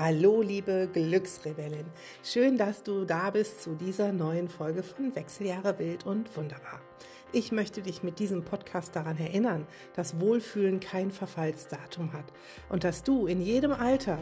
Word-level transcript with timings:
Hallo, 0.00 0.42
liebe 0.42 0.88
Glücksrebellin. 0.92 1.86
Schön, 2.22 2.56
dass 2.56 2.84
du 2.84 3.04
da 3.04 3.30
bist 3.30 3.62
zu 3.62 3.74
dieser 3.74 4.12
neuen 4.12 4.48
Folge 4.48 4.84
von 4.84 5.12
Wechseljahre 5.16 5.76
wild 5.80 6.06
und 6.06 6.36
wunderbar. 6.36 6.80
Ich 7.30 7.52
möchte 7.52 7.82
dich 7.82 8.02
mit 8.02 8.20
diesem 8.20 8.42
Podcast 8.42 8.96
daran 8.96 9.18
erinnern, 9.18 9.66
dass 9.94 10.18
Wohlfühlen 10.18 10.80
kein 10.80 11.10
Verfallsdatum 11.10 12.14
hat 12.14 12.24
und 12.70 12.84
dass 12.84 13.02
du 13.02 13.26
in 13.26 13.42
jedem 13.42 13.72
Alter 13.72 14.16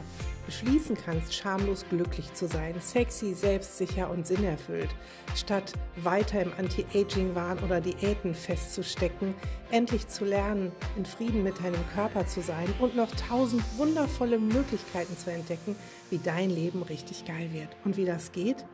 beschließen 0.44 0.96
kannst, 0.96 1.32
schamlos 1.32 1.84
glücklich 1.88 2.34
zu 2.34 2.48
sein, 2.48 2.74
sexy, 2.80 3.32
selbstsicher 3.32 4.10
und 4.10 4.26
sinnerfüllt, 4.26 4.88
statt 5.36 5.72
weiter 5.94 6.42
im 6.42 6.50
Anti-Aging-Wahn 6.58 7.60
oder 7.60 7.80
Diäten 7.80 8.34
festzustecken, 8.34 9.36
endlich 9.70 10.08
zu 10.08 10.24
lernen, 10.24 10.72
in 10.96 11.06
Frieden 11.06 11.44
mit 11.44 11.60
deinem 11.62 11.86
Körper 11.94 12.26
zu 12.26 12.40
sein 12.40 12.66
und 12.80 12.96
noch 12.96 13.12
tausend 13.28 13.62
wundervolle 13.76 14.40
Möglichkeiten 14.40 15.16
zu 15.16 15.30
entdecken, 15.30 15.76
wie 16.10 16.18
dein 16.18 16.50
Leben 16.50 16.82
richtig 16.82 17.24
geil 17.24 17.50
wird. 17.52 17.68
Und 17.84 17.96
wie 17.96 18.04
das 18.04 18.32
geht? 18.32 18.64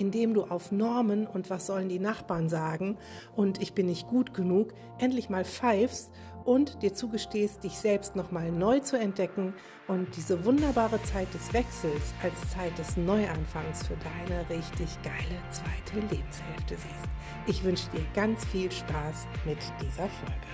Indem 0.00 0.34
du 0.34 0.44
auf 0.44 0.72
Normen 0.72 1.26
und 1.26 1.50
was 1.50 1.66
sollen 1.66 1.88
die 1.88 1.98
Nachbarn 1.98 2.48
sagen 2.48 2.96
und 3.36 3.60
ich 3.60 3.74
bin 3.74 3.86
nicht 3.86 4.06
gut 4.06 4.34
genug, 4.34 4.72
endlich 4.98 5.28
mal 5.28 5.44
pfeifst 5.44 6.10
und 6.44 6.82
dir 6.82 6.94
zugestehst, 6.94 7.62
dich 7.64 7.74
selbst 7.74 8.16
nochmal 8.16 8.50
neu 8.50 8.80
zu 8.80 8.98
entdecken 8.98 9.54
und 9.88 10.16
diese 10.16 10.44
wunderbare 10.44 11.02
Zeit 11.02 11.32
des 11.34 11.52
Wechsels 11.52 12.14
als 12.22 12.50
Zeit 12.50 12.76
des 12.78 12.96
Neuanfangs 12.96 13.86
für 13.86 13.96
deine 13.96 14.48
richtig 14.48 14.88
geile 15.02 15.38
zweite 15.50 16.00
Lebenshälfte 16.14 16.76
siehst. 16.76 17.08
Ich 17.46 17.62
wünsche 17.62 17.90
dir 17.90 18.04
ganz 18.14 18.44
viel 18.46 18.70
Spaß 18.70 19.26
mit 19.44 19.58
dieser 19.82 20.08
Folge. 20.08 20.46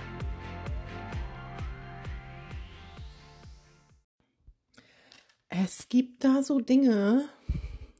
Es 5.49 5.89
gibt 5.89 6.23
da 6.23 6.43
so 6.43 6.59
Dinge, 6.59 7.29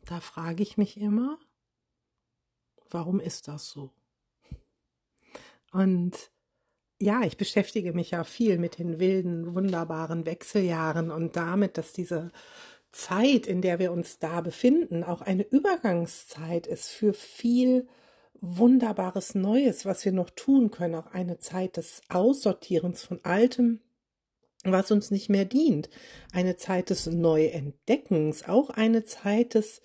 da 0.07 0.21
frage 0.21 0.63
ich 0.63 0.77
mich 0.77 0.99
immer, 0.99 1.37
warum 2.89 3.19
ist 3.19 3.47
das 3.47 3.69
so? 3.69 3.91
Und 5.71 6.31
ja, 6.99 7.21
ich 7.21 7.37
beschäftige 7.37 7.93
mich 7.93 8.11
ja 8.11 8.23
viel 8.23 8.57
mit 8.57 8.79
den 8.79 8.99
wilden, 8.99 9.53
wunderbaren 9.53 10.25
Wechseljahren 10.25 11.11
und 11.11 11.35
damit, 11.35 11.77
dass 11.77 11.93
diese 11.93 12.31
Zeit, 12.91 13.45
in 13.45 13.61
der 13.61 13.77
wir 13.79 13.91
uns 13.91 14.17
da 14.17 14.41
befinden, 14.41 15.03
auch 15.03 15.21
eine 15.21 15.43
Übergangszeit 15.43 16.65
ist 16.65 16.89
für 16.89 17.13
viel 17.13 17.87
Wunderbares 18.39 19.33
Neues, 19.33 19.85
was 19.85 20.05
wir 20.05 20.11
noch 20.11 20.29
tun 20.29 20.69
können, 20.69 20.95
auch 20.95 21.07
eine 21.07 21.39
Zeit 21.39 21.77
des 21.77 22.01
Aussortierens 22.09 23.03
von 23.03 23.19
Altem, 23.23 23.81
was 24.71 24.91
uns 24.91 25.11
nicht 25.11 25.29
mehr 25.29 25.45
dient, 25.45 25.89
eine 26.31 26.55
Zeit 26.55 26.89
des 26.89 27.05
Neuentdeckens, 27.07 28.47
auch 28.47 28.69
eine 28.69 29.03
Zeit 29.03 29.53
des 29.53 29.81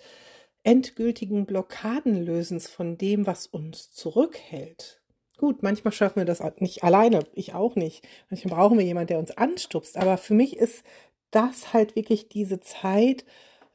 endgültigen 0.63 1.45
Blockadenlösens 1.45 2.69
von 2.69 2.97
dem, 2.97 3.27
was 3.27 3.47
uns 3.47 3.91
zurückhält. 3.91 5.01
Gut, 5.37 5.61
manchmal 5.61 5.91
schaffen 5.91 6.17
wir 6.17 6.25
das 6.25 6.41
nicht 6.59 6.83
alleine, 6.83 7.19
ich 7.33 7.53
auch 7.53 7.75
nicht. 7.75 8.07
Manchmal 8.29 8.55
brauchen 8.55 8.77
wir 8.77 8.85
jemanden, 8.85 9.07
der 9.07 9.19
uns 9.19 9.31
anstupst. 9.31 9.97
Aber 9.97 10.17
für 10.17 10.33
mich 10.33 10.55
ist 10.55 10.83
das 11.31 11.73
halt 11.73 11.95
wirklich 11.95 12.29
diese 12.29 12.59
Zeit, 12.59 13.25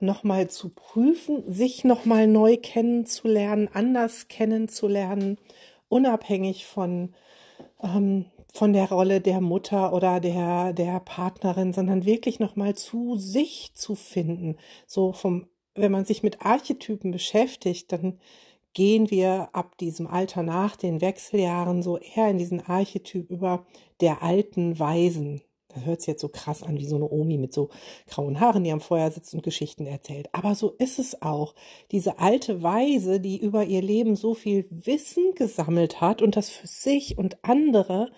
nochmal 0.01 0.49
zu 0.49 0.71
prüfen, 0.71 1.43
sich 1.53 1.85
nochmal 1.85 2.27
neu 2.27 2.57
kennenzulernen, 2.57 3.69
anders 3.73 4.29
kennenzulernen, 4.29 5.39
unabhängig 5.89 6.67
von, 6.67 7.15
ähm, 7.83 8.27
von 8.53 8.73
der 8.73 8.89
Rolle 8.89 9.21
der 9.21 9.41
Mutter 9.41 9.93
oder 9.93 10.21
der, 10.21 10.73
der 10.73 11.01
Partnerin, 11.01 11.73
sondern 11.73 12.05
wirklich 12.05 12.41
nochmal 12.41 12.75
zu 12.75 13.17
sich 13.17 13.73
zu 13.75 13.95
finden. 13.95 14.57
So 14.87 15.13
vom 15.13 15.47
wenn 15.81 15.93
man 15.93 16.05
sich 16.05 16.23
mit 16.23 16.45
Archetypen 16.45 17.11
beschäftigt, 17.11 17.93
dann 17.93 18.19
gehen 18.75 19.11
wir 19.11 19.49
ab 19.53 19.77
diesem 19.79 20.07
Alter 20.07 20.43
nach 20.43 20.77
den 20.77 21.01
Wechseljahren 21.01 21.83
so 21.83 21.99
eher 21.99 22.29
in 22.29 22.39
diesen 22.39 22.61
Archetyp 22.61 23.31
über 23.31 23.67
der 24.01 24.23
alten 24.23 24.79
Weisen. 24.79 25.41
Das 25.69 25.85
hört 25.85 26.01
sich 26.01 26.09
jetzt 26.09 26.21
so 26.21 26.29
krass 26.29 26.63
an 26.63 26.79
wie 26.79 26.87
so 26.87 26.97
eine 26.97 27.11
Omi 27.11 27.37
mit 27.37 27.53
so 27.53 27.69
grauen 28.07 28.41
Haaren, 28.41 28.65
die 28.65 28.73
am 28.73 28.81
Feuer 28.81 29.11
sitzt 29.11 29.35
und 29.35 29.43
Geschichten 29.43 29.87
erzählt. 29.87 30.29
Aber 30.33 30.55
so 30.55 30.71
ist 30.79 30.99
es 30.99 31.21
auch. 31.23 31.55
Diese 31.91 32.19
alte 32.19 32.63
Weise, 32.63 33.21
die 33.21 33.39
über 33.39 33.65
ihr 33.65 33.83
Leben 33.83 34.17
so 34.17 34.35
viel 34.35 34.67
Wissen 34.71 35.35
gesammelt 35.35 36.01
hat 36.01 36.23
und 36.23 36.37
das 36.37 36.49
für 36.49 36.67
sich 36.67 37.19
und 37.19 37.39
andere 37.43 38.11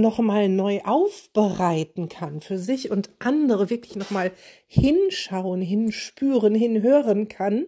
nochmal 0.00 0.48
neu 0.48 0.80
aufbereiten 0.84 2.08
kann, 2.08 2.40
für 2.40 2.58
sich 2.58 2.90
und 2.90 3.10
andere 3.18 3.70
wirklich 3.70 3.96
nochmal 3.96 4.32
hinschauen, 4.66 5.60
hinspüren, 5.60 6.54
hinhören 6.54 7.28
kann. 7.28 7.66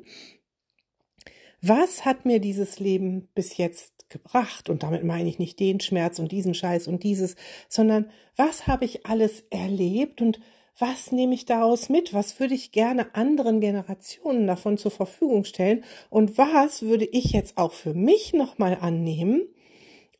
Was 1.62 2.04
hat 2.04 2.24
mir 2.24 2.40
dieses 2.40 2.78
Leben 2.78 3.28
bis 3.34 3.56
jetzt 3.58 4.08
gebracht? 4.08 4.70
Und 4.70 4.82
damit 4.82 5.04
meine 5.04 5.28
ich 5.28 5.38
nicht 5.38 5.60
den 5.60 5.80
Schmerz 5.80 6.18
und 6.18 6.32
diesen 6.32 6.54
Scheiß 6.54 6.88
und 6.88 7.02
dieses, 7.02 7.36
sondern 7.68 8.10
was 8.36 8.66
habe 8.66 8.84
ich 8.84 9.06
alles 9.06 9.44
erlebt 9.50 10.22
und 10.22 10.40
was 10.78 11.12
nehme 11.12 11.34
ich 11.34 11.44
daraus 11.44 11.90
mit? 11.90 12.14
Was 12.14 12.40
würde 12.40 12.54
ich 12.54 12.72
gerne 12.72 13.14
anderen 13.14 13.60
Generationen 13.60 14.46
davon 14.46 14.78
zur 14.78 14.90
Verfügung 14.90 15.44
stellen? 15.44 15.84
Und 16.08 16.38
was 16.38 16.82
würde 16.82 17.04
ich 17.04 17.32
jetzt 17.32 17.58
auch 17.58 17.72
für 17.72 17.92
mich 17.92 18.32
nochmal 18.32 18.78
annehmen, 18.80 19.42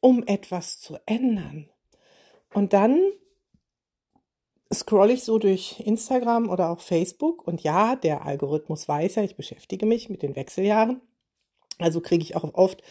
um 0.01 0.23
etwas 0.27 0.79
zu 0.79 0.99
ändern? 1.07 1.71
Und 2.53 2.73
dann 2.73 3.01
scroll 4.73 5.11
ich 5.11 5.25
so 5.25 5.39
durch 5.39 5.81
Instagram 5.81 6.49
oder 6.49 6.71
auch 6.71 6.81
Facebook 6.81 7.47
und 7.47 7.63
ja, 7.63 7.97
der 7.97 8.25
Algorithmus 8.25 8.89
weiß 8.89 9.17
ja, 9.17 9.23
ich 9.23 9.37
beschäftige 9.37 9.87
mich 9.87 10.09
mit 10.09 10.23
den 10.23 10.37
Wechseljahren. 10.37 11.01
Also 11.79 12.01
kriege 12.01 12.23
ich 12.23 12.37
auch 12.37 12.55
oft 12.55 12.83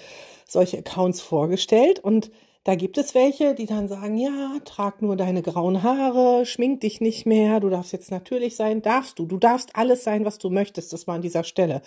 solche 0.48 0.80
Accounts 0.80 1.22
vorgestellt 1.22 2.00
und 2.00 2.32
da 2.64 2.76
gibt 2.76 2.98
es 2.98 3.16
welche, 3.16 3.56
die 3.56 3.66
dann 3.66 3.88
sagen, 3.88 4.18
ja, 4.18 4.60
trag 4.66 5.02
nur 5.02 5.16
deine 5.16 5.42
grauen 5.42 5.84
Haare, 5.84 6.46
schmink 6.46 6.82
dich 6.82 7.02
nicht 7.02 7.26
mehr, 7.26 7.60
du 7.60 7.70
darfst 7.70 7.94
jetzt 7.94 8.12
natürlich 8.12 8.56
sein, 8.56 8.82
darfst 8.82 9.20
du, 9.20 9.26
du 9.26 9.38
darfst 9.38 9.76
alles 9.76 10.04
sein, 10.04 10.26
was 10.26 10.38
du 10.38 10.50
möchtest, 10.50 10.94
das 10.94 11.08
war 11.08 11.16
an 11.16 11.22
dieser 11.22 11.44
Stelle 11.44 11.82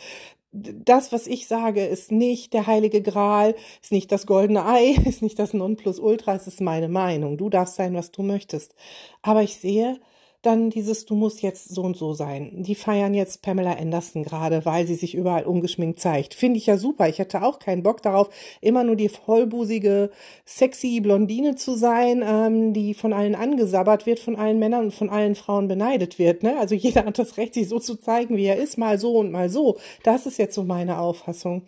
das, 0.53 1.13
was 1.13 1.27
ich 1.27 1.49
sage, 1.49 1.85
ist 1.85 2.13
nicht 2.13 2.53
der 2.53 2.67
heilige 2.67 3.01
Gral, 3.01 3.55
ist 3.81 3.91
nicht 3.91 4.13
das 4.13 4.27
goldene 4.27 4.67
Ei, 4.67 4.97
ist 5.07 5.23
nicht 5.23 5.39
das 5.39 5.55
Nonplusultra, 5.55 6.35
es 6.35 6.47
ist 6.47 6.61
meine 6.61 6.89
Meinung. 6.89 7.39
Du 7.39 7.49
darfst 7.49 7.77
sein, 7.77 7.95
was 7.95 8.11
du 8.11 8.23
möchtest. 8.23 8.75
Aber 9.23 9.43
ich 9.43 9.57
sehe, 9.57 9.99
dann 10.43 10.71
dieses 10.71 11.07
Du 11.07 11.15
musst 11.15 11.41
jetzt 11.43 11.69
so 11.69 11.83
und 11.83 11.97
so 11.97 12.13
sein. 12.13 12.63
Die 12.63 12.75
feiern 12.75 13.15
jetzt 13.15 13.43
Pamela 13.43 13.75
Anderson 13.75 14.25
gerade, 14.25 14.65
weil 14.65 14.87
sie 14.87 14.97
sich 14.97 15.15
überall 15.15 15.45
ungeschminkt 15.45 16.01
zeigt. 16.01 16.35
Finde 16.35 16.59
ich 16.59 16.67
ja 16.67 16.77
super. 16.77 17.09
Ich 17.09 17.19
hätte 17.19 17.43
auch 17.43 17.59
keinen 17.59 17.83
Bock 17.83 18.03
darauf, 18.03 18.29
immer 18.61 18.85
nur 18.85 18.97
die 18.97 19.09
vollbusige, 19.09 20.11
sexy 20.45 21.01
Blondine 21.01 21.55
zu 21.55 21.75
sein, 21.77 22.23
ähm, 22.27 22.73
die 22.73 22.95
von 22.95 23.13
allen 23.13 23.35
angesabbert 23.35 24.05
wird, 24.07 24.19
von 24.19 24.37
allen 24.37 24.59
Männern 24.59 24.87
und 24.87 24.95
von 24.95 25.11
allen 25.11 25.37
Frauen 25.37 25.69
beneidet 25.69 26.19
wird. 26.19 26.43
Ne? 26.43 26.59
Also 26.59 26.75
jeder 26.75 27.05
hat 27.05 27.19
das 27.19 27.37
Recht, 27.37 27.55
sich 27.55 27.69
so 27.69 27.79
zu 27.79 27.97
zeigen, 27.97 28.37
wie 28.37 28.47
er 28.47 28.57
ist, 28.57 28.79
mal 28.79 28.99
so 28.99 29.19
und 29.19 29.31
mal 29.31 29.49
so. 29.49 29.79
Das 30.03 30.27
ist 30.27 30.39
jetzt 30.39 30.55
so 30.55 30.65
meine 30.65 30.99
Auffassung. 30.99 31.63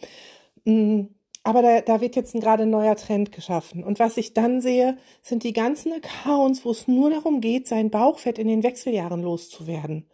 Mhm 0.64 1.10
aber 1.44 1.60
da, 1.60 1.81
da 1.82 2.00
wird 2.00 2.16
jetzt 2.16 2.32
gerade 2.32 2.65
ein 2.65 2.71
neuer 2.71 2.97
Trend 2.97 3.31
geschaffen. 3.31 3.84
Und 3.84 3.99
was 3.99 4.16
ich 4.16 4.32
dann 4.32 4.62
sehe, 4.62 4.97
sind 5.22 5.44
die 5.44 5.53
ganzen 5.53 5.93
Accounts, 5.93 6.65
wo 6.65 6.71
es 6.71 6.88
nur 6.88 7.10
darum 7.10 7.43
geht, 7.43 7.69
sein 7.69 7.91
Bauchfett 7.91 8.38
in 8.38 8.49
den 8.49 8.62
Wechseljahren 8.62 9.22
loszuwerden. 9.22 10.09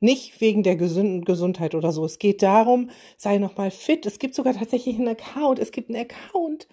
Nicht 0.00 0.42
wegen 0.42 0.62
der 0.62 0.76
gesunden 0.76 1.24
Gesundheit 1.24 1.74
oder 1.74 1.90
so. 1.90 2.04
Es 2.04 2.18
geht 2.18 2.42
darum, 2.42 2.90
sei 3.16 3.38
nochmal 3.38 3.70
fit. 3.70 4.04
Es 4.04 4.18
gibt 4.18 4.34
sogar 4.34 4.52
tatsächlich 4.52 4.96
einen 4.96 5.08
Account. 5.08 5.58
Es 5.58 5.72
gibt 5.72 5.88
einen 5.88 6.02
Account 6.02 6.68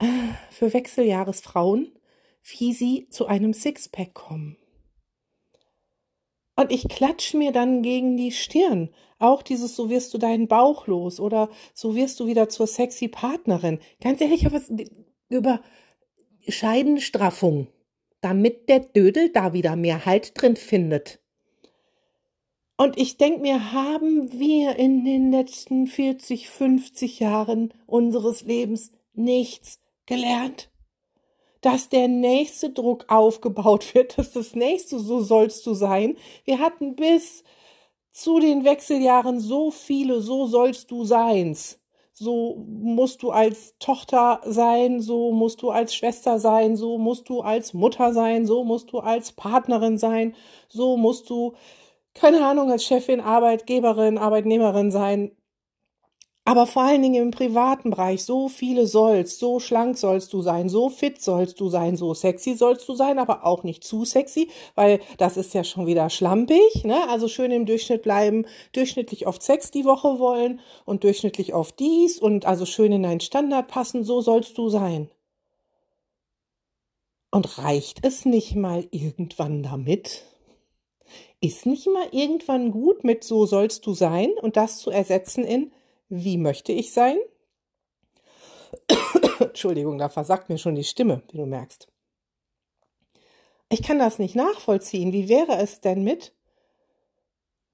äh, 0.00 0.06
für 0.50 0.74
Wechseljahresfrauen, 0.74 1.92
wie 2.42 2.74
sie 2.74 3.08
zu 3.08 3.26
einem 3.26 3.54
Sixpack 3.54 4.12
kommen. 4.12 4.58
Und 6.56 6.70
ich 6.70 6.88
klatsche 6.88 7.36
mir 7.36 7.52
dann 7.52 7.82
gegen 7.82 8.16
die 8.16 8.30
Stirn. 8.30 8.90
Auch 9.18 9.42
dieses, 9.42 9.74
so 9.74 9.90
wirst 9.90 10.14
du 10.14 10.18
deinen 10.18 10.46
Bauch 10.46 10.86
los 10.86 11.18
oder 11.18 11.48
so 11.72 11.96
wirst 11.96 12.20
du 12.20 12.26
wieder 12.26 12.48
zur 12.48 12.66
sexy 12.66 13.08
Partnerin. 13.08 13.80
Ganz 14.00 14.20
ehrlich, 14.20 14.50
was 14.52 14.72
über 15.28 15.60
Scheidenstraffung, 16.46 17.68
damit 18.20 18.68
der 18.68 18.80
Dödel 18.80 19.30
da 19.30 19.52
wieder 19.52 19.76
mehr 19.76 20.06
Halt 20.06 20.40
drin 20.40 20.56
findet. 20.56 21.20
Und 22.76 22.98
ich 22.98 23.16
denke 23.16 23.40
mir, 23.40 23.72
haben 23.72 24.32
wir 24.32 24.76
in 24.76 25.04
den 25.04 25.30
letzten 25.30 25.86
40, 25.86 26.50
50 26.50 27.20
Jahren 27.20 27.72
unseres 27.86 28.42
Lebens 28.42 28.92
nichts 29.12 29.80
gelernt? 30.06 30.70
Dass 31.64 31.88
der 31.88 32.08
nächste 32.08 32.70
Druck 32.70 33.06
aufgebaut 33.08 33.94
wird, 33.94 34.18
dass 34.18 34.32
das 34.32 34.54
nächste 34.54 34.98
so 34.98 35.20
sollst 35.20 35.66
du 35.66 35.74
sein. 35.74 36.16
Wir 36.44 36.58
hatten 36.58 36.96
bis 36.96 37.44
zu 38.10 38.38
den 38.38 38.64
Wechseljahren 38.64 39.40
so 39.40 39.70
viele, 39.70 40.20
so 40.20 40.46
sollst 40.46 40.90
du 40.90 41.04
seins. 41.04 41.80
So 42.12 42.64
musst 42.68 43.24
du 43.24 43.32
als 43.32 43.76
Tochter 43.78 44.40
sein, 44.44 45.00
so 45.00 45.32
musst 45.32 45.62
du 45.62 45.70
als 45.70 45.96
Schwester 45.96 46.38
sein, 46.38 46.76
so 46.76 46.96
musst 46.96 47.28
du 47.28 47.40
als 47.40 47.74
Mutter 47.74 48.12
sein, 48.12 48.46
so 48.46 48.62
musst 48.62 48.92
du 48.92 49.00
als 49.00 49.32
Partnerin 49.32 49.98
sein, 49.98 50.36
so 50.68 50.96
musst 50.96 51.28
du 51.28 51.54
keine 52.14 52.46
Ahnung, 52.46 52.70
als 52.70 52.84
Chefin, 52.84 53.20
Arbeitgeberin, 53.20 54.18
Arbeitnehmerin 54.18 54.92
sein, 54.92 55.32
aber 56.46 56.66
vor 56.66 56.82
allen 56.82 57.00
Dingen 57.00 57.22
im 57.22 57.30
privaten 57.30 57.90
Bereich, 57.90 58.22
so 58.24 58.48
viele 58.48 58.86
sollst, 58.86 59.38
so 59.38 59.60
schlank 59.60 59.96
sollst 59.96 60.32
du 60.34 60.42
sein, 60.42 60.68
so 60.68 60.90
fit 60.90 61.20
sollst 61.22 61.58
du 61.58 61.70
sein, 61.70 61.96
so 61.96 62.12
sexy 62.12 62.54
sollst 62.54 62.86
du 62.88 62.94
sein, 62.94 63.18
aber 63.18 63.46
auch 63.46 63.62
nicht 63.62 63.82
zu 63.82 64.04
sexy, 64.04 64.50
weil 64.74 65.00
das 65.16 65.38
ist 65.38 65.54
ja 65.54 65.64
schon 65.64 65.86
wieder 65.86 66.10
schlampig, 66.10 66.84
ne? 66.84 67.08
Also 67.08 67.28
schön 67.28 67.50
im 67.50 67.64
Durchschnitt 67.64 68.02
bleiben, 68.02 68.44
durchschnittlich 68.72 69.26
oft 69.26 69.42
Sex 69.42 69.70
die 69.70 69.86
Woche 69.86 70.18
wollen 70.18 70.60
und 70.84 71.02
durchschnittlich 71.04 71.54
oft 71.54 71.78
dies 71.78 72.18
und 72.18 72.44
also 72.44 72.66
schön 72.66 72.92
in 72.92 73.02
deinen 73.04 73.20
Standard 73.20 73.68
passen, 73.68 74.04
so 74.04 74.20
sollst 74.20 74.58
du 74.58 74.68
sein. 74.68 75.08
Und 77.30 77.58
reicht 77.58 78.04
es 78.04 78.26
nicht 78.26 78.54
mal 78.54 78.86
irgendwann 78.90 79.62
damit? 79.62 80.24
Ist 81.40 81.64
nicht 81.64 81.86
mal 81.86 82.06
irgendwann 82.12 82.70
gut 82.70 83.02
mit 83.02 83.24
so 83.24 83.46
sollst 83.46 83.86
du 83.86 83.94
sein 83.94 84.30
und 84.40 84.56
das 84.56 84.78
zu 84.78 84.90
ersetzen 84.90 85.44
in 85.44 85.72
wie 86.08 86.38
möchte 86.38 86.72
ich 86.72 86.92
sein? 86.92 87.16
Entschuldigung, 89.40 89.98
da 89.98 90.08
versagt 90.08 90.48
mir 90.48 90.58
schon 90.58 90.74
die 90.74 90.84
Stimme, 90.84 91.22
wie 91.30 91.38
du 91.38 91.46
merkst. 91.46 91.88
Ich 93.68 93.82
kann 93.82 93.98
das 93.98 94.18
nicht 94.18 94.36
nachvollziehen. 94.36 95.12
Wie 95.12 95.28
wäre 95.28 95.56
es 95.56 95.80
denn 95.80 96.04
mit? 96.04 96.32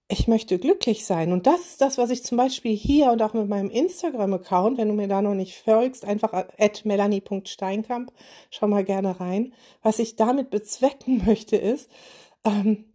Ich 0.09 0.27
möchte 0.27 0.59
glücklich 0.59 1.05
sein. 1.05 1.33
Und 1.33 1.47
das 1.47 1.61
ist 1.61 1.81
das, 1.81 1.97
was 1.97 2.11
ich 2.11 2.25
zum 2.25 2.37
Beispiel 2.37 2.75
hier 2.75 3.13
und 3.13 3.23
auch 3.23 3.33
mit 3.33 3.49
meinem 3.49 3.71
Instagram-Account, 3.71 4.79
wenn 4.79 4.89
du 4.89 4.95
mir 4.95 5.07
da 5.07 5.23
noch 5.23 5.35
nicht 5.35 5.57
folgst, 5.57 6.05
einfach 6.05 6.33
at 6.33 6.85
melanie.steinkamp, 6.85 8.13
schau 8.51 8.67
mal 8.67 8.85
gerne 8.85 9.21
rein. 9.21 9.53
Was 9.83 9.99
ich 10.01 10.17
damit 10.17 10.51
bezwecken 10.51 11.23
möchte, 11.27 11.57
ist, 11.57 11.91
ähm, 12.45 12.90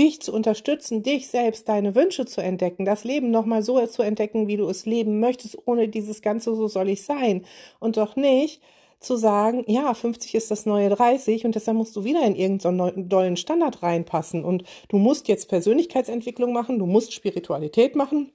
dich 0.00 0.22
zu 0.22 0.32
unterstützen, 0.32 1.02
dich 1.02 1.28
selbst, 1.28 1.68
deine 1.68 1.94
Wünsche 1.94 2.24
zu 2.24 2.40
entdecken, 2.40 2.86
das 2.86 3.04
Leben 3.04 3.30
nochmal 3.30 3.62
so 3.62 3.84
zu 3.86 4.02
entdecken, 4.02 4.48
wie 4.48 4.56
du 4.56 4.66
es 4.68 4.86
leben 4.86 5.20
möchtest, 5.20 5.58
ohne 5.66 5.88
dieses 5.88 6.22
Ganze, 6.22 6.56
so 6.56 6.68
soll 6.68 6.88
ich 6.88 7.04
sein. 7.04 7.44
Und 7.80 7.98
doch 7.98 8.16
nicht 8.16 8.62
zu 8.98 9.16
sagen, 9.16 9.64
ja, 9.66 9.92
50 9.92 10.34
ist 10.34 10.50
das 10.50 10.64
neue 10.64 10.88
30 10.88 11.44
und 11.44 11.54
deshalb 11.54 11.76
musst 11.76 11.94
du 11.96 12.04
wieder 12.04 12.22
in 12.22 12.34
irgendeinen 12.34 13.08
dollen 13.10 13.36
Standard 13.36 13.82
reinpassen 13.82 14.42
und 14.42 14.64
du 14.88 14.96
musst 14.96 15.28
jetzt 15.28 15.48
Persönlichkeitsentwicklung 15.48 16.52
machen, 16.52 16.78
du 16.78 16.86
musst 16.86 17.12
Spiritualität 17.12 17.94
machen, 17.94 18.32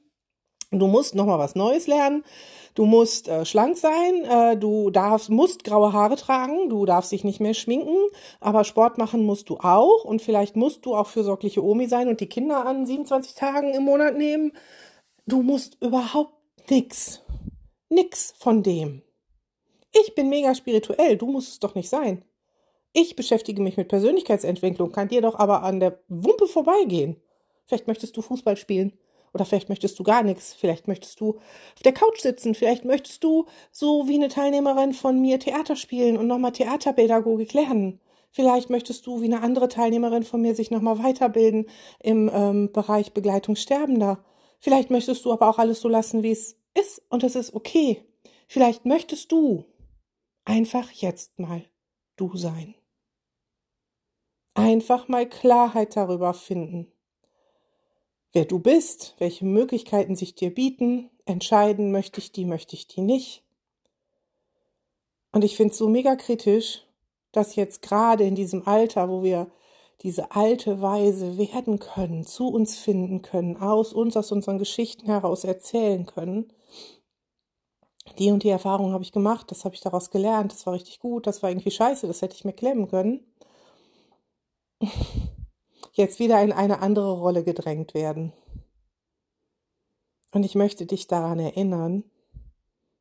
du 0.80 0.88
musst 0.88 1.16
nochmal 1.16 1.39
was 1.39 1.56
Neues 1.56 1.88
lernen, 1.88 2.24
Du 2.75 2.83
musst 2.83 3.30
äh, 3.30 3.45
schlank 3.45 3.77
sein, 3.77 4.25
äh, 4.25 4.57
du 4.57 4.89
darfst, 4.92 5.30
musst 5.30 5.63
graue 5.63 5.94
Haare 5.94 6.18
tragen, 6.18 6.69
du 6.69 6.86
darfst 6.86 7.13
dich 7.13 7.24
nicht 7.24 7.39
mehr 7.39 7.54
schminken, 7.54 7.95
aber 8.42 8.66
Sport 8.66 8.98
machen 8.98 9.24
musst 9.24 9.50
du 9.50 9.57
auch 9.60 10.04
und 10.04 10.22
vielleicht 10.22 10.57
musst 10.57 10.86
du 10.86 10.94
auch 10.94 11.07
fürsorgliche 11.07 11.63
Omi 11.63 11.88
sein 11.88 12.10
und 12.10 12.19
die 12.19 12.27
Kinder 12.27 12.66
an 12.66 12.86
27 12.86 13.33
Tagen 13.33 13.74
im 13.74 13.83
Monat 13.83 14.18
nehmen. 14.18 14.51
Du 15.25 15.42
musst 15.42 15.81
überhaupt 15.81 16.33
nix. 16.69 17.21
Nix 17.88 18.33
von 18.38 18.62
dem. 18.62 19.04
Ich 19.94 20.13
bin 20.13 20.28
mega 20.28 20.54
spirituell, 20.54 21.16
du 21.16 21.28
musst 21.28 21.54
es 21.54 21.60
doch 21.62 21.75
nicht 21.75 21.88
sein. 21.88 22.25
Ich 22.92 23.16
beschäftige 23.16 23.62
mich 23.62 23.78
mit 23.78 23.88
Persönlichkeitsentwicklung, 23.88 24.92
kann 24.92 25.07
dir 25.07 25.21
doch 25.21 25.36
aber 25.39 25.63
an 25.63 25.80
der 25.80 26.00
Wumpe 26.10 26.45
vorbeigehen. 26.45 27.16
Vielleicht 27.66 27.88
möchtest 27.88 28.18
du 28.18 28.21
Fußball 28.21 28.57
spielen. 28.57 28.92
Oder 29.35 29.43
vielleicht 29.43 29.67
möchtest 29.67 29.99
du 29.99 30.03
gar 30.03 30.23
nichts. 30.23 30.53
Vielleicht 30.53 30.87
möchtest 30.87 31.19
du 31.19 31.31
auf 31.31 31.83
der 31.83 31.91
Couch 31.91 32.21
sitzen. 32.21 32.55
Vielleicht 32.55 32.85
möchtest 32.85 33.21
du 33.21 33.47
so 33.69 34.07
wie 34.07 34.15
eine 34.15 34.29
Teilnehmerin 34.29 34.93
von 34.93 35.19
mir 35.19 35.41
Theater 35.41 35.75
spielen 35.75 36.15
und 36.15 36.25
nochmal 36.25 36.53
Theaterpädagogik 36.53 37.51
lernen. 37.51 37.99
Vielleicht 38.31 38.69
möchtest 38.69 39.05
du 39.05 39.19
wie 39.21 39.25
eine 39.25 39.41
andere 39.41 39.67
Teilnehmerin 39.67 40.23
von 40.23 40.41
mir 40.41 40.55
sich 40.55 40.71
nochmal 40.71 41.03
weiterbilden 41.03 41.65
im 42.01 42.31
ähm, 42.33 42.71
Bereich 42.71 43.11
Begleitung 43.11 43.57
Sterbender. 43.57 44.23
Vielleicht 44.61 44.89
möchtest 44.89 45.25
du 45.25 45.33
aber 45.33 45.49
auch 45.49 45.59
alles 45.59 45.81
so 45.81 45.89
lassen, 45.89 46.23
wie 46.23 46.31
es 46.31 46.55
ist 46.73 47.01
und 47.09 47.25
es 47.25 47.35
ist 47.35 47.53
okay. 47.53 48.05
Vielleicht 48.47 48.85
möchtest 48.85 49.33
du 49.33 49.65
einfach 50.45 50.91
jetzt 50.91 51.39
mal 51.39 51.65
du 52.15 52.37
sein. 52.37 52.73
Einfach 54.53 55.09
mal 55.09 55.27
Klarheit 55.27 55.97
darüber 55.97 56.33
finden 56.33 56.94
wer 58.35 58.45
du 58.45 58.59
bist, 58.59 59.15
welche 59.17 59.45
Möglichkeiten 59.45 60.15
sich 60.15 60.35
dir 60.35 60.53
bieten, 60.53 61.09
entscheiden, 61.25 61.91
möchte 61.91 62.19
ich 62.19 62.33
die, 62.33 62.43
möchte 62.43 62.75
ich 62.75 62.85
die 62.85 63.01
nicht. 63.01 63.43
Und 65.31 65.45
ich 65.45 65.55
finde 65.55 65.71
es 65.71 65.77
so 65.77 65.87
mega 65.87 66.17
kritisch, 66.17 66.85
dass 67.31 67.55
jetzt 67.55 67.81
gerade 67.81 68.25
in 68.25 68.35
diesem 68.35 68.67
Alter, 68.67 69.09
wo 69.09 69.23
wir 69.23 69.47
diese 70.01 70.31
alte 70.31 70.81
Weise 70.81 71.37
werden 71.37 71.79
können, 71.79 72.25
zu 72.25 72.49
uns 72.49 72.77
finden 72.77 73.21
können, 73.21 73.55
aus 73.55 73.93
uns, 73.93 74.17
aus 74.17 74.33
unseren 74.33 74.59
Geschichten 74.59 75.05
heraus 75.05 75.45
erzählen 75.45 76.05
können. 76.05 76.51
Die 78.19 78.31
und 78.31 78.43
die 78.43 78.49
Erfahrung 78.49 78.91
habe 78.91 79.03
ich 79.03 79.13
gemacht, 79.13 79.49
das 79.49 79.63
habe 79.63 79.75
ich 79.75 79.81
daraus 79.81 80.11
gelernt, 80.11 80.51
das 80.51 80.65
war 80.65 80.73
richtig 80.73 80.99
gut, 80.99 81.25
das 81.25 81.41
war 81.41 81.49
irgendwie 81.49 81.71
scheiße, 81.71 82.05
das 82.05 82.21
hätte 82.21 82.35
ich 82.35 82.43
mir 82.43 82.53
klemmen 82.53 82.89
können 82.89 83.25
jetzt 85.95 86.19
wieder 86.19 86.42
in 86.44 86.51
eine 86.51 86.80
andere 86.80 87.13
Rolle 87.13 87.44
gedrängt 87.44 87.94
werden. 87.94 88.33
Und 90.31 90.44
ich 90.44 90.56
möchte 90.56 90.86
dich 90.86 91.07
daran 91.07 91.39
erinnern, 91.39 92.03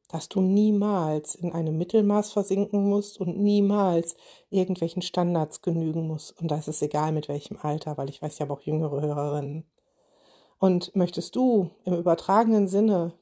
dass 0.08 0.28
du 0.28 0.40
niemals 0.40 1.34
in 1.34 1.52
einem 1.52 1.76
Mittelmaß 1.76 2.32
versinken 2.32 2.88
musst 2.88 3.18
und 3.18 3.36
niemals 3.36 4.16
irgendwelchen 4.48 5.02
Standards 5.02 5.60
genügen 5.60 6.06
musst. 6.06 6.40
Und 6.40 6.48
da 6.48 6.56
ist 6.56 6.82
egal 6.82 7.10
mit 7.10 7.28
welchem 7.28 7.58
Alter, 7.60 7.96
weil 7.96 8.08
ich 8.08 8.22
weiß 8.22 8.38
ja 8.38 8.48
auch 8.48 8.60
jüngere 8.60 9.00
Hörerinnen. 9.00 9.66
Und 10.58 10.94
möchtest 10.94 11.34
du 11.34 11.70
im 11.84 11.94
übertragenen 11.94 12.68
Sinne 12.68 13.14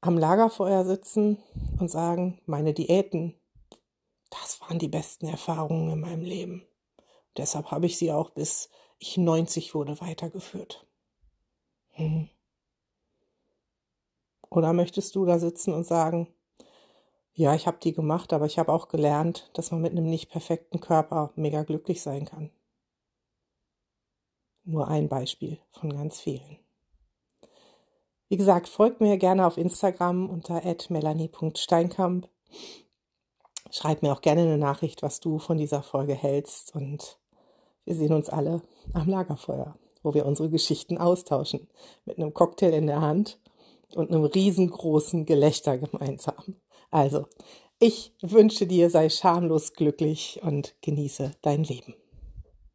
am 0.00 0.16
Lagerfeuer 0.16 0.84
sitzen 0.84 1.38
und 1.80 1.90
sagen, 1.90 2.40
meine 2.46 2.72
Diäten, 2.72 3.34
das 4.30 4.60
waren 4.60 4.78
die 4.78 4.88
besten 4.88 5.26
Erfahrungen 5.26 5.90
in 5.90 6.00
meinem 6.00 6.22
Leben. 6.22 6.66
Deshalb 7.36 7.70
habe 7.70 7.86
ich 7.86 7.98
sie 7.98 8.12
auch 8.12 8.30
bis 8.30 8.70
ich 8.98 9.16
90 9.16 9.74
wurde 9.74 10.00
weitergeführt. 10.00 10.86
Hm. 11.90 12.28
Oder 14.50 14.72
möchtest 14.72 15.14
du 15.16 15.24
da 15.24 15.38
sitzen 15.38 15.74
und 15.74 15.84
sagen, 15.84 16.32
ja, 17.32 17.54
ich 17.54 17.66
habe 17.66 17.78
die 17.82 17.92
gemacht, 17.92 18.32
aber 18.32 18.46
ich 18.46 18.58
habe 18.58 18.72
auch 18.72 18.88
gelernt, 18.88 19.50
dass 19.54 19.72
man 19.72 19.82
mit 19.82 19.92
einem 19.92 20.08
nicht 20.08 20.30
perfekten 20.30 20.80
Körper 20.80 21.32
mega 21.34 21.64
glücklich 21.64 22.00
sein 22.00 22.24
kann. 22.24 22.50
Nur 24.62 24.88
ein 24.88 25.08
Beispiel 25.08 25.58
von 25.72 25.92
ganz 25.92 26.20
vielen. 26.20 26.58
Wie 28.28 28.36
gesagt, 28.36 28.68
folgt 28.68 29.00
mir 29.00 29.18
gerne 29.18 29.46
auf 29.46 29.58
Instagram 29.58 30.30
unter 30.30 30.62
melanie.steinkamp. 30.88 32.28
Schreib 33.70 34.02
mir 34.02 34.12
auch 34.12 34.22
gerne 34.22 34.42
eine 34.42 34.58
Nachricht, 34.58 35.02
was 35.02 35.20
du 35.20 35.38
von 35.38 35.58
dieser 35.58 35.82
Folge 35.82 36.14
hältst 36.14 36.74
und 36.74 37.18
wir 37.84 37.94
sehen 37.94 38.12
uns 38.12 38.28
alle 38.28 38.62
am 38.92 39.08
Lagerfeuer, 39.08 39.76
wo 40.02 40.14
wir 40.14 40.26
unsere 40.26 40.50
Geschichten 40.50 40.98
austauschen, 40.98 41.68
mit 42.04 42.18
einem 42.18 42.34
Cocktail 42.34 42.72
in 42.72 42.86
der 42.86 43.00
Hand 43.00 43.38
und 43.94 44.10
einem 44.10 44.24
riesengroßen 44.24 45.26
Gelächter 45.26 45.78
gemeinsam. 45.78 46.56
Also, 46.90 47.26
ich 47.78 48.12
wünsche 48.22 48.66
dir, 48.66 48.88
sei 48.88 49.08
schamlos 49.08 49.72
glücklich 49.72 50.40
und 50.42 50.74
genieße 50.80 51.32
dein 51.42 51.64
Leben. 51.64 51.94